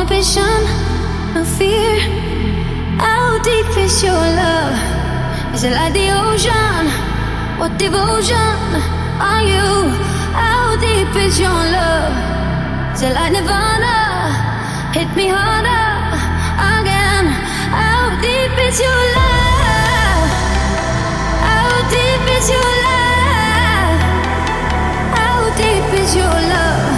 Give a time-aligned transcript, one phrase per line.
[0.00, 0.64] No inhibition,
[1.34, 2.00] no fear.
[2.96, 4.72] How deep is your love?
[5.54, 6.88] Is it like the ocean?
[7.60, 8.80] What devotion
[9.20, 9.92] are you?
[10.32, 12.16] How deep is your love?
[12.94, 14.32] Is it like Nirvana?
[14.96, 15.92] Hit me harder
[16.80, 17.26] again.
[17.68, 20.24] How deep is your love?
[21.44, 24.00] How deep is your love?
[25.12, 26.88] How deep is your love?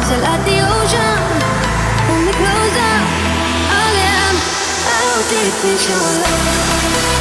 [0.00, 1.31] Is it like the ocean?
[5.28, 7.11] Deep is your love?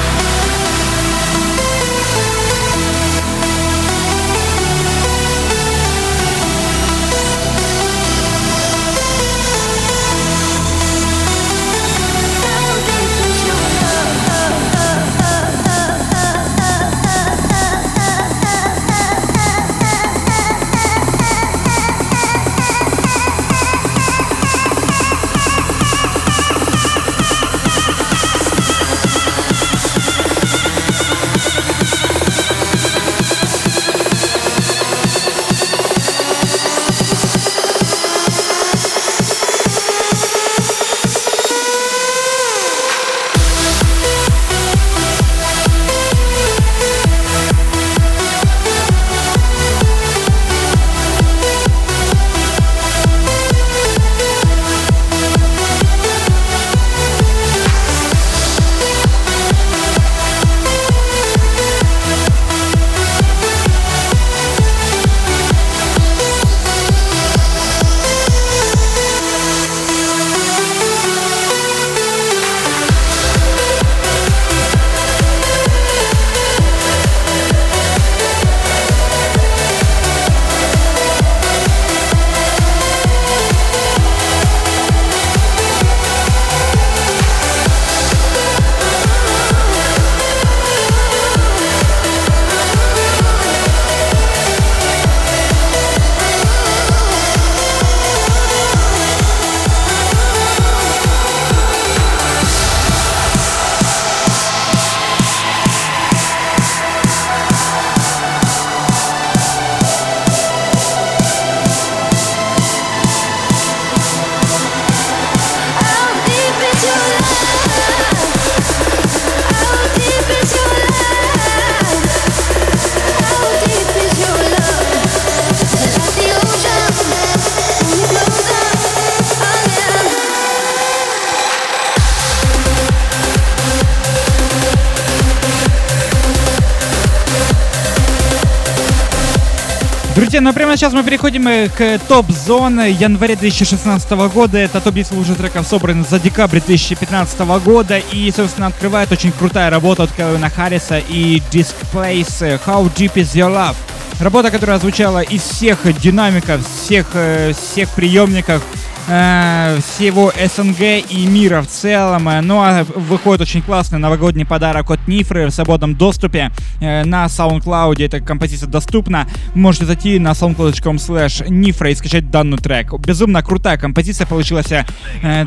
[140.41, 144.57] Ну прямо сейчас мы переходим э, к топ-зоне января 2016 года.
[144.57, 148.00] Это топ-10 лучших треков собраны за декабрь 2015 года.
[148.12, 153.35] И, собственно, открывает очень крутая работа от Кевина Харриса и Displace э, How Deep Is
[153.35, 153.75] Your Love.
[154.19, 158.63] Работа, которая звучала из всех динамиков, всех, э, всех приемников,
[159.06, 160.79] всего СНГ
[161.09, 162.29] и мира в целом.
[162.29, 167.25] Э, Ну а выходит очень классный новогодний подарок от Нифры в свободном доступе э, на
[167.25, 168.03] SoundCloud.
[168.03, 169.28] Эта композиция доступна.
[169.56, 172.94] Можете зайти на soundcloud.com slash Нифра и скачать данный трек.
[173.00, 174.72] Безумно крутая композиция получилась.
[174.72, 174.85] э,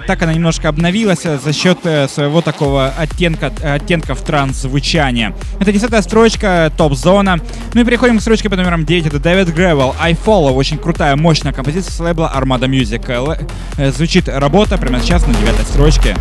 [0.06, 5.34] Так она немножко обновилась э, за счет э, своего такого оттенка, э, оттенков транс-звучания.
[5.60, 7.38] Это десятая строчка, топ-зона.
[7.74, 9.06] Ну и переходим к строчке под номером 9.
[9.06, 10.52] Это Дэвид Гревел, I Follow.
[10.52, 13.43] Очень крутая, мощная композиция с лейбла Armada Music.
[13.76, 16.16] Э, Звучит работа прямо сейчас на девятой строчке.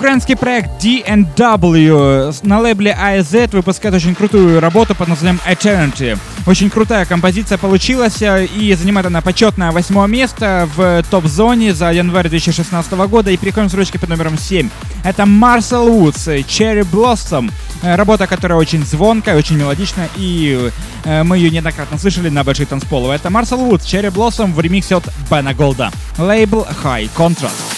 [0.00, 6.18] Украинский проект D&W на лейбле AZ выпускает очень крутую работу под названием Eternity.
[6.46, 12.92] Очень крутая композиция получилась, и занимает она почетное восьмое место в топ-зоне за январь 2016
[12.92, 14.70] года, и переходим с ручки под номером 7.
[15.04, 17.52] Это Marcel Woods, Cherry Blossom,
[17.82, 20.70] работа, которая очень звонкая, очень мелодичная, и
[21.04, 23.16] э, мы ее неоднократно слышали на больших танцполах.
[23.16, 25.90] Это Marcel Woods, Cherry Blossom в ремиксе от Бена Голда.
[26.16, 27.69] Лейбл High Contrast.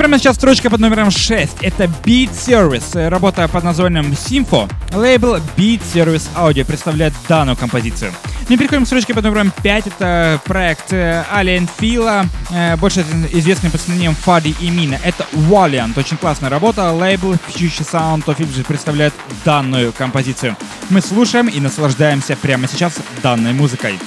[0.00, 1.58] Прямо сейчас строчка под номером 6.
[1.60, 3.08] Это Beat Service.
[3.10, 4.66] Работа под названием Symfo.
[4.94, 8.10] Лейбл Beat Service Audio представляет данную композицию.
[8.48, 9.86] Мы переходим к строчке под номером 5.
[9.88, 14.98] Это проект э, Alien Fila, э, больше известный под сравнением Фади и Мина.
[15.04, 15.98] Это Valiant.
[15.98, 16.90] Очень классная работа.
[16.92, 19.12] Лейбл Future Sound of Egypt представляет
[19.44, 20.56] данную композицию.
[20.88, 23.98] Мы слушаем и наслаждаемся прямо сейчас данной музыкой.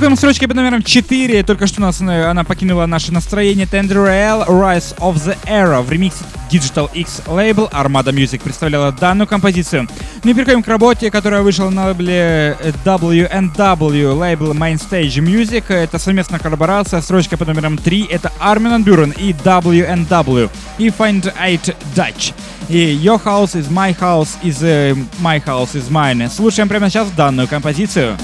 [0.00, 1.42] Переходим к строчке под номером 4.
[1.42, 3.66] Только что у нас э, она покинула наше настроение.
[3.66, 3.96] Tender
[4.46, 9.88] Rise of the Era в ремиксе Digital X лейбл Armada Music представляла данную композицию.
[10.24, 15.64] Ну и переходим к работе, которая вышла на лейбле WNW, лейбл Mainstage Music.
[15.68, 18.08] Это совместная коллаборация, строчка под номером 3.
[18.10, 22.32] Это Armin Buren и WNW и Find Eight Dutch.
[22.70, 26.30] И Your House is My House is uh, My House is Mine.
[26.30, 28.16] Слушаем прямо сейчас данную композицию.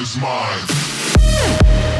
[0.00, 1.99] is mine.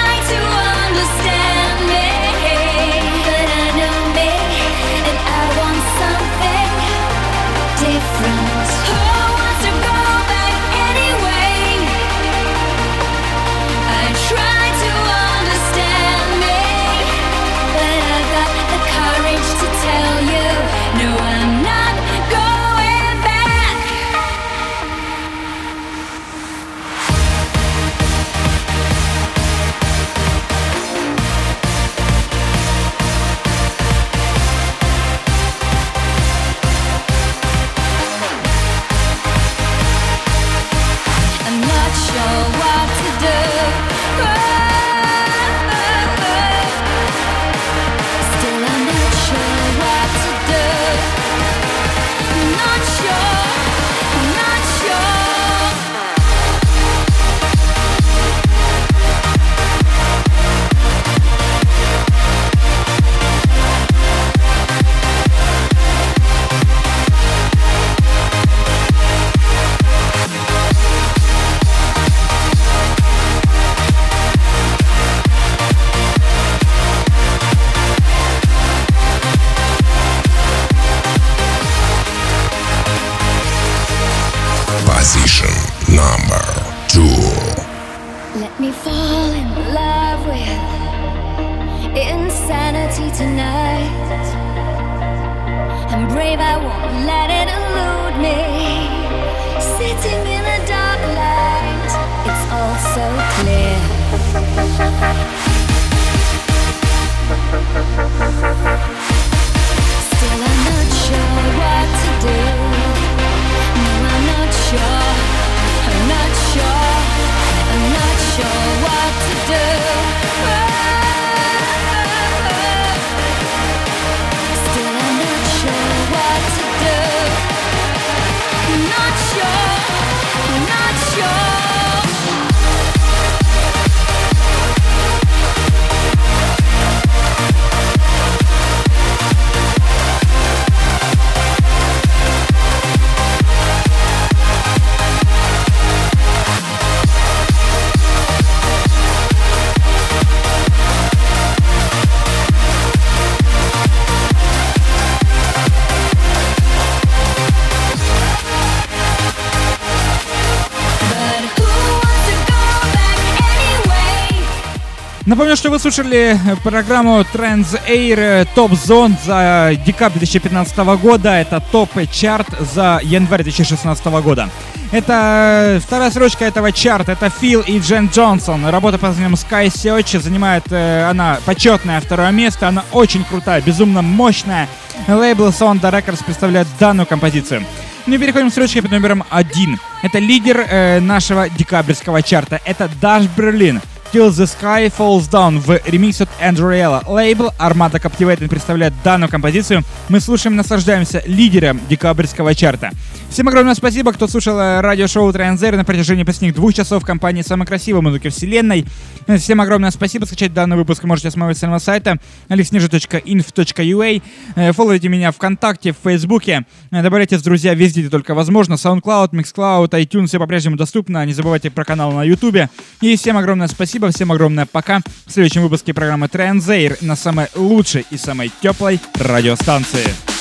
[165.31, 171.29] Напомню, что вы слушали э, программу Trends Air э, Top Zone за декабрь 2015 года.
[171.29, 174.49] Это топ-чарт за январь 2016 года.
[174.91, 177.13] Это э, вторая строчка этого чарта.
[177.13, 178.65] Это Фил и Джен Джонсон.
[178.65, 182.67] Работа под названием Sky Search занимает э, она почетное второе место.
[182.67, 184.67] Она очень крутая, безумно мощная.
[185.07, 187.63] Лейбл Sonda Records представляет данную композицию.
[188.05, 189.79] Ну и переходим к строчке под номером один.
[190.01, 192.59] Это лидер э, нашего декабрьского чарта.
[192.65, 193.79] Это Dash Berlin.
[194.11, 197.01] Till the Sky Falls Down в ремиксе от Andreella.
[197.07, 199.83] Лейбл Armada Captivating представляет данную композицию.
[200.09, 202.91] Мы слушаем и наслаждаемся лидером декабрьского чарта.
[203.29, 207.41] Всем огромное спасибо, кто слушал э, радиошоу Транзер на протяжении последних двух часов в компании
[207.41, 208.85] самой красивой музыки вселенной.
[209.27, 210.25] Э, Всем огромное спасибо.
[210.25, 212.17] Скачать данный выпуск вы можете с моего официального сайта
[212.49, 214.21] alexnижа.inf.ua.
[214.57, 216.65] Э, Фолловите меня ВКонтакте, в Фейсбуке.
[216.91, 218.73] Добавляйтесь в друзья везде, где только возможно.
[218.73, 221.25] SoundCloud, MixCloud, iTunes, все по-прежнему доступно.
[221.25, 222.69] Не забывайте про канал на YouTube.
[222.99, 223.69] И всем огромное
[224.01, 225.01] спасибо, всем огромное пока.
[225.27, 230.40] В следующем выпуске программы Транзейр на самой лучшей и самой теплой радиостанции.